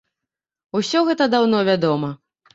[0.79, 2.13] Усё гэта даўно вядома.